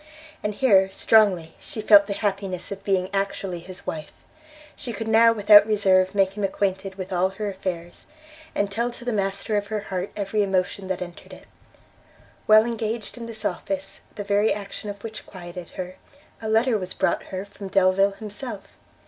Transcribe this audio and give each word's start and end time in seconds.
And 0.41 0.55
here 0.55 0.89
strongly 0.89 1.53
she 1.59 1.79
felt 1.79 2.07
the 2.07 2.15
happiness 2.15 2.71
of 2.71 2.83
being 2.83 3.07
actually 3.13 3.59
his 3.59 3.85
wife; 3.85 4.11
she 4.75 4.93
could 4.93 5.07
now 5.07 5.31
without 5.31 5.67
reserve 5.67 6.15
make 6.15 6.35
him 6.35 6.43
acquainted 6.43 6.95
with 6.95 7.13
all 7.13 7.29
her 7.29 7.51
affairs, 7.51 8.07
and 8.55 8.71
tell 8.71 8.89
to 8.89 9.05
the 9.05 9.13
master 9.13 9.57
of 9.57 9.67
her 9.67 9.81
heart 9.93 10.09
every 10.15 10.41
emotion 10.41 10.87
that 10.87 11.03
entered 11.03 11.33
it. 11.33 11.45
While 12.47 12.65
engaged 12.65 13.15
in 13.15 13.27
this 13.27 13.45
office, 13.45 13.99
the 14.15 14.23
very 14.23 14.51
action 14.51 14.89
of 14.89 15.03
which 15.03 15.27
quieted 15.27 15.69
her, 15.77 15.97
a 16.41 16.49
letter 16.49 16.79
was 16.79 16.95
brought 16.95 17.25
her 17.25 17.45
from 17.45 17.67
Delvile 17.67 18.13
himself. 18.13 18.69